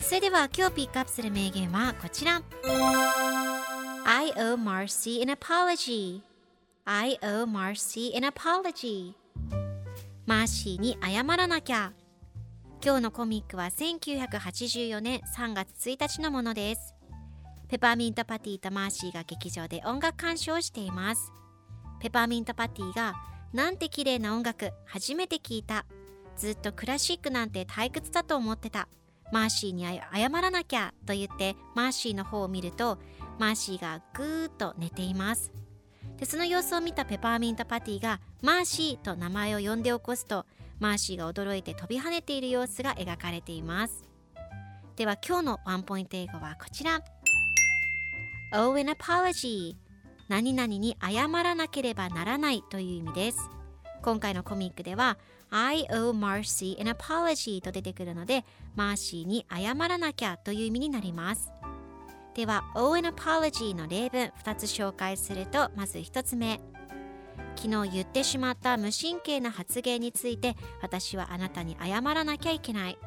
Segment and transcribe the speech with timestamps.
[0.00, 2.42] それでは今日ピックアップする名言はこちら。
[4.04, 6.22] I owe Marcy an apology.
[6.84, 9.12] I owe Marcy an apology.
[10.24, 11.92] マーシーに謝らなきゃ。
[12.82, 16.94] 今日のコミックは1984年3月1日のものです。
[17.68, 21.32] ペパーミントパティとマーシーが劇場で音楽鑑賞をしています。
[22.00, 23.14] ペパーミントパティが
[23.52, 25.84] なんて綺麗な音楽初めて聞いた。
[26.36, 28.88] ずっとクラシックなんて退屈だと思ってた。
[29.32, 32.98] マーシーに謝らなきゃと言ってマーシーの方を見ると
[33.38, 35.52] マーシーがぐーっと寝ています。
[36.16, 40.46] でその様子を見たペパーミントパティがマーシーと名前を呼んで起こすと
[40.80, 44.04] マーシーが驚いて飛び跳ねている様子が描かれています。
[44.96, 47.00] では今日のワンポイント英語はこちら。
[48.52, 49.76] Owe an apology.
[50.28, 53.57] 何々に謝らなければならないという意味です。
[54.02, 55.18] 今回のコミックでは
[55.50, 58.44] I owe Marcy an apology と出てくるので
[58.76, 61.50] マーシーに謝らなきゃという意味になります
[62.34, 66.60] では owe an apology の例文2つ紹介するとまず1つ目
[67.56, 72.98] 昨日言ってしまった無神経な発言について私はあなたに謝らなきゃいけない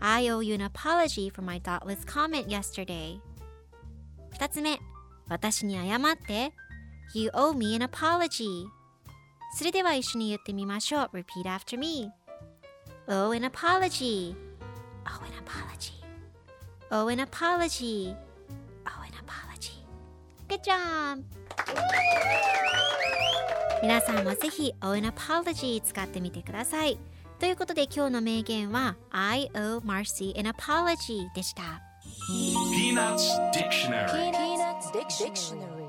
[0.00, 3.20] I owe you an apology for my thoughtless comment yesterday
[4.38, 4.78] 2つ目
[5.28, 6.52] 私に謝って
[7.14, 8.66] You owe me an apology
[9.54, 12.10] それでは一緒に言ってみましょう Repeat after me
[13.08, 14.34] owe an apology
[15.04, 15.92] owe an apology
[16.90, 18.14] owe an apology
[18.86, 19.84] owe an apology
[20.48, 21.22] Good job
[23.82, 26.98] 皆さんもぜひ owe an apology 使ってみてください
[27.38, 31.82] ということで今日の名言は I owe Marcy an apology でした
[32.30, 35.81] Peanuts Dictionary Peanuts Dictionary